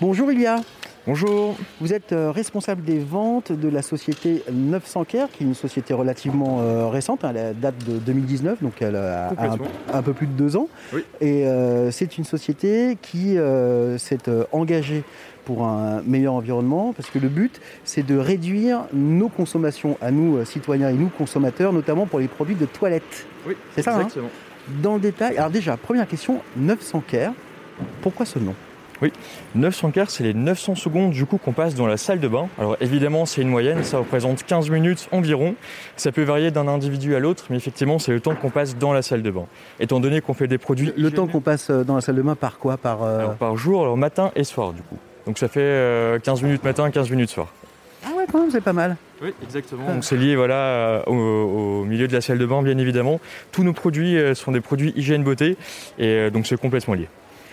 Bonjour 0.00 0.30
Ilia. 0.30 0.60
Bonjour. 1.08 1.56
Vous 1.80 1.92
êtes 1.92 2.12
euh, 2.12 2.30
responsable 2.30 2.84
des 2.84 2.98
ventes 2.98 3.50
de 3.50 3.68
la 3.68 3.82
société 3.82 4.44
900 4.52 5.04
Care, 5.04 5.28
qui 5.30 5.42
est 5.42 5.46
une 5.46 5.54
société 5.54 5.92
relativement 5.94 6.58
euh, 6.60 6.86
récente, 6.88 7.24
hein, 7.24 7.32
elle 7.34 7.58
date 7.58 7.74
de 7.84 7.98
2019, 7.98 8.62
donc 8.62 8.80
elle 8.80 8.94
a 8.94 9.30
un, 9.30 9.56
un 9.92 10.02
peu 10.02 10.12
plus 10.12 10.26
de 10.26 10.32
deux 10.32 10.56
ans. 10.56 10.68
Oui. 10.92 11.02
Et 11.20 11.46
euh, 11.46 11.90
c'est 11.90 12.16
une 12.18 12.24
société 12.24 12.96
qui 13.00 13.38
euh, 13.38 13.96
s'est 13.98 14.18
engagée 14.52 15.02
pour 15.46 15.64
un 15.66 16.02
meilleur 16.02 16.34
environnement, 16.34 16.92
parce 16.92 17.08
que 17.10 17.18
le 17.18 17.28
but, 17.28 17.60
c'est 17.84 18.06
de 18.06 18.16
réduire 18.16 18.82
nos 18.92 19.28
consommations 19.28 19.96
à 20.02 20.10
nous, 20.10 20.44
citoyens 20.44 20.90
et 20.90 20.94
nous, 20.94 21.08
consommateurs, 21.08 21.72
notamment 21.72 22.06
pour 22.06 22.18
les 22.20 22.28
produits 22.28 22.54
de 22.54 22.66
toilette. 22.66 23.26
Oui, 23.46 23.56
C'est 23.74 23.82
ça, 23.82 23.94
hein? 23.94 24.00
exactement. 24.00 24.28
Dans 24.82 24.94
le 24.94 25.00
détail, 25.00 25.38
alors 25.38 25.50
déjà, 25.50 25.76
première 25.78 26.06
question, 26.06 26.40
900 26.56 27.02
Care, 27.08 27.32
pourquoi 28.02 28.26
ce 28.26 28.38
nom? 28.38 28.54
900 29.54 29.90
quarts, 29.90 30.10
c'est 30.10 30.24
les 30.24 30.34
900 30.34 30.74
secondes 30.74 31.10
du 31.10 31.24
coup 31.26 31.38
qu'on 31.38 31.52
passe 31.52 31.74
dans 31.74 31.86
la 31.86 31.96
salle 31.96 32.20
de 32.20 32.28
bain. 32.28 32.48
Alors 32.58 32.76
évidemment, 32.80 33.26
c'est 33.26 33.42
une 33.42 33.48
moyenne, 33.48 33.84
ça 33.84 33.98
représente 33.98 34.44
15 34.44 34.70
minutes 34.70 35.08
environ. 35.12 35.54
Ça 35.96 36.12
peut 36.12 36.22
varier 36.22 36.50
d'un 36.50 36.68
individu 36.68 37.14
à 37.14 37.18
l'autre, 37.18 37.44
mais 37.50 37.56
effectivement, 37.56 37.98
c'est 37.98 38.12
le 38.12 38.20
temps 38.20 38.34
qu'on 38.34 38.50
passe 38.50 38.76
dans 38.76 38.92
la 38.92 39.02
salle 39.02 39.22
de 39.22 39.30
bain. 39.30 39.46
Étant 39.80 40.00
donné 40.00 40.20
qu'on 40.20 40.34
fait 40.34 40.48
des 40.48 40.58
produits 40.58 40.92
Le 40.96 41.10
temps 41.10 41.26
qu'on 41.26 41.40
passe 41.40 41.70
euh, 41.70 41.84
dans 41.84 41.94
la 41.94 42.00
salle 42.00 42.16
de 42.16 42.22
bain 42.22 42.34
par 42.34 42.58
quoi? 42.58 42.76
Par 42.76 43.02
euh, 43.02 43.18
alors, 43.18 43.34
par 43.34 43.56
jour, 43.56 43.82
alors 43.82 43.96
matin 43.96 44.30
et 44.36 44.44
soir 44.44 44.72
du 44.72 44.82
coup. 44.82 44.96
Donc 45.26 45.38
ça 45.38 45.48
fait 45.48 45.60
euh, 45.60 46.18
15 46.18 46.42
minutes 46.42 46.64
matin, 46.64 46.90
15 46.90 47.10
minutes 47.10 47.30
soir. 47.30 47.48
Ah 48.04 48.10
ouais, 48.16 48.24
quand 48.30 48.40
même, 48.40 48.50
c'est 48.50 48.60
pas 48.60 48.72
mal. 48.72 48.96
Oui, 49.22 49.34
exactement. 49.42 49.92
Donc 49.92 50.04
c'est 50.04 50.16
lié 50.16 50.36
voilà, 50.36 50.54
euh, 50.54 51.02
au, 51.06 51.80
au 51.80 51.84
milieu 51.84 52.06
de 52.06 52.12
la 52.12 52.20
salle 52.20 52.38
de 52.38 52.46
bain, 52.46 52.62
bien 52.62 52.78
évidemment. 52.78 53.20
Tous 53.50 53.64
nos 53.64 53.72
produits 53.72 54.16
euh, 54.16 54.34
sont 54.34 54.52
des 54.52 54.60
produits 54.60 54.92
hygiène 54.96 55.24
beauté, 55.24 55.56
et 55.98 56.06
euh, 56.06 56.30
donc 56.30 56.46
c'est 56.46 56.60
complètement 56.60 56.94
lié. 56.94 57.08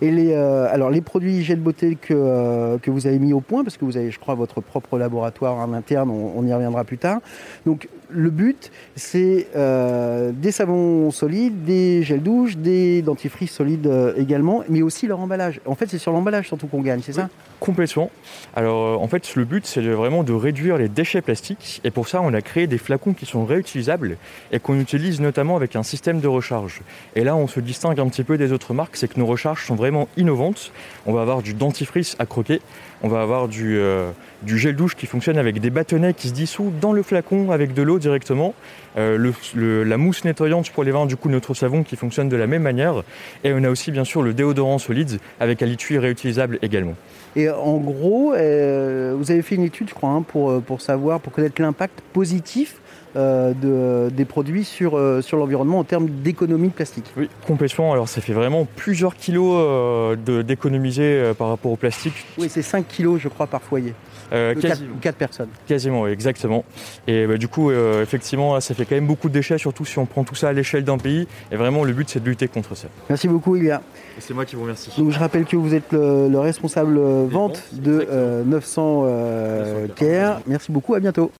Et 0.00 0.10
les, 0.10 0.32
euh, 0.32 0.72
alors 0.72 0.90
les 0.90 1.00
produits 1.00 1.36
hygiène 1.36 1.60
beauté 1.60 1.96
que, 2.00 2.14
euh, 2.14 2.78
que 2.78 2.90
vous 2.90 3.06
avez 3.06 3.18
mis 3.18 3.32
au 3.32 3.40
point, 3.40 3.64
parce 3.64 3.76
que 3.76 3.84
vous 3.84 3.96
avez, 3.96 4.10
je 4.10 4.18
crois, 4.18 4.34
votre 4.34 4.60
propre 4.60 4.98
laboratoire 4.98 5.56
en 5.56 5.72
interne, 5.72 6.10
on, 6.10 6.46
y 6.46 6.52
reviendra 6.52 6.84
plus 6.84 6.98
tard. 6.98 7.20
Donc 7.66 7.88
le 8.10 8.30
but, 8.30 8.70
c'est 8.96 9.48
euh, 9.54 10.32
des 10.32 10.52
savons 10.52 11.10
solides, 11.10 11.64
des 11.64 12.02
gels 12.02 12.22
douche, 12.22 12.56
des 12.56 13.02
dentifrices 13.02 13.52
solides 13.52 13.86
euh, 13.86 14.14
également, 14.16 14.64
mais 14.68 14.82
aussi 14.82 15.06
leur 15.06 15.20
emballage. 15.20 15.60
En 15.66 15.74
fait, 15.74 15.86
c'est 15.88 15.98
sur 15.98 16.12
l'emballage 16.12 16.48
surtout 16.48 16.66
qu'on 16.66 16.80
gagne, 16.80 17.00
c'est 17.02 17.12
ça? 17.12 17.28
Complètement. 17.60 18.10
Alors 18.54 19.02
en 19.02 19.08
fait, 19.08 19.34
le 19.34 19.44
but, 19.44 19.66
c'est 19.66 19.82
vraiment 19.82 20.22
de 20.22 20.32
réduire 20.32 20.78
les 20.78 20.88
déchets 20.88 21.20
plastiques. 21.20 21.80
Et 21.84 21.90
pour 21.90 22.08
ça, 22.08 22.20
on 22.22 22.32
a 22.32 22.40
créé 22.40 22.66
des 22.66 22.78
flacons 22.78 23.12
qui 23.12 23.26
sont 23.26 23.44
réutilisables 23.44 24.16
et 24.52 24.58
qu'on 24.58 24.78
utilise 24.78 25.20
notamment 25.20 25.56
avec 25.56 25.76
un 25.76 25.82
système 25.82 26.20
de 26.20 26.28
recharge. 26.28 26.80
Et 27.14 27.24
là, 27.24 27.36
on 27.36 27.46
se 27.46 27.60
distingue 27.60 28.00
un 28.00 28.08
petit 28.08 28.24
peu 28.24 28.38
des 28.38 28.52
autres 28.52 28.74
marques, 28.74 28.96
c'est 28.96 29.12
que 29.12 29.18
nos 29.18 29.26
recharges 29.26 29.66
sont 29.66 29.76
vraiment 29.78 30.08
innovantes. 30.18 30.72
On 31.06 31.14
va 31.14 31.22
avoir 31.22 31.40
du 31.40 31.54
dentifrice 31.54 32.16
à 32.18 32.26
croquer, 32.26 32.60
on 33.02 33.08
va 33.08 33.22
avoir 33.22 33.48
du, 33.48 33.78
euh, 33.78 34.10
gel 34.44 34.76
douche 34.76 34.94
qui 34.94 35.06
fonctionne 35.06 35.38
avec 35.38 35.60
des 35.60 35.70
bâtonnets 35.70 36.12
qui 36.12 36.28
se 36.28 36.34
dissouent 36.34 36.72
dans 36.80 36.92
le 36.92 37.02
flacon 37.02 37.50
avec 37.50 37.72
de 37.72 37.82
l'eau 37.82 37.98
directement. 37.98 38.54
Euh, 38.98 39.32
la 39.54 39.96
mousse 39.96 40.24
nettoyante 40.24 40.70
pour 40.70 40.84
les 40.84 40.90
vins, 40.90 41.06
du 41.06 41.16
coup, 41.16 41.30
notre 41.30 41.54
savon 41.54 41.82
qui 41.82 41.96
fonctionne 41.96 42.28
de 42.28 42.36
la 42.36 42.46
même 42.46 42.62
manière. 42.62 43.02
Et 43.44 43.52
on 43.54 43.62
a 43.64 43.70
aussi, 43.70 43.90
bien 43.90 44.04
sûr, 44.04 44.22
le 44.22 44.34
déodorant 44.34 44.78
solide 44.78 45.18
avec 45.40 45.62
un 45.62 45.66
l'étui 45.66 45.98
réutilisable 45.98 46.58
également. 46.60 46.94
Et 47.36 47.48
en 47.48 47.76
gros, 47.76 48.34
euh, 48.34 49.14
vous 49.16 49.30
avez 49.30 49.42
fait 49.42 49.54
une 49.54 49.62
étude, 49.64 49.88
je 49.88 49.94
crois, 49.94 50.10
hein, 50.10 50.22
pour, 50.22 50.60
pour 50.62 50.80
savoir, 50.80 51.20
pour 51.20 51.32
connaître 51.32 51.62
l'impact 51.62 52.00
positif 52.12 52.80
de, 53.18 54.10
des 54.10 54.24
produits 54.24 54.64
sur, 54.64 54.96
euh, 54.96 55.20
sur 55.20 55.36
l'environnement 55.38 55.78
en 55.78 55.84
termes 55.84 56.08
d'économie 56.08 56.68
de 56.68 56.72
plastique. 56.72 57.06
Oui, 57.16 57.28
complètement. 57.46 57.92
Alors 57.92 58.08
ça 58.08 58.20
fait 58.20 58.32
vraiment 58.32 58.66
plusieurs 58.76 59.16
kilos 59.16 59.54
euh, 59.58 60.42
d'économiser 60.42 61.02
euh, 61.02 61.34
par 61.34 61.48
rapport 61.48 61.72
au 61.72 61.76
plastique. 61.76 62.14
Oui, 62.38 62.48
c'est 62.48 62.62
5 62.62 62.86
kilos, 62.86 63.20
je 63.20 63.28
crois, 63.28 63.46
par 63.46 63.62
foyer. 63.62 63.94
Euh, 64.30 64.54
De 64.54 64.60
quasi- 64.60 64.84
4, 65.00 65.16
personnes. 65.16 65.48
quasiment, 65.66 66.02
oui, 66.02 66.10
exactement. 66.10 66.64
Et 67.06 67.26
bah, 67.26 67.38
du 67.38 67.48
coup, 67.48 67.70
euh, 67.70 68.02
effectivement, 68.02 68.60
ça 68.60 68.74
fait 68.74 68.84
quand 68.84 68.94
même 68.94 69.06
beaucoup 69.06 69.28
de 69.28 69.32
déchets, 69.32 69.56
surtout 69.56 69.86
si 69.86 69.98
on 69.98 70.04
prend 70.04 70.22
tout 70.22 70.34
ça 70.34 70.50
à 70.50 70.52
l'échelle 70.52 70.84
d'un 70.84 70.98
pays. 70.98 71.26
Et 71.50 71.56
vraiment, 71.56 71.82
le 71.82 71.94
but, 71.94 72.10
c'est 72.10 72.22
de 72.22 72.28
lutter 72.28 72.46
contre 72.46 72.74
ça. 72.76 72.88
Merci 73.08 73.26
beaucoup, 73.26 73.56
Ilia. 73.56 73.80
Et 74.18 74.20
c'est 74.20 74.34
moi 74.34 74.44
qui 74.44 74.54
vous 74.54 74.62
remercie. 74.62 74.90
Donc 74.98 75.10
je 75.12 75.18
rappelle 75.18 75.46
que 75.46 75.56
vous 75.56 75.74
êtes 75.74 75.92
le, 75.92 76.28
le 76.28 76.38
responsable 76.40 76.98
euh, 76.98 77.26
vente 77.26 77.62
de 77.72 77.92
exactement. 78.02 78.12
euh, 78.18 78.44
900 78.44 79.02
euh, 79.06 79.80
900 79.86 79.94
Care. 79.96 80.40
Merci 80.46 80.72
beaucoup, 80.72 80.94
à 80.94 81.00
bientôt. 81.00 81.32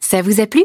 Ça 0.00 0.20
vous 0.20 0.40
a 0.42 0.46
plu? 0.46 0.64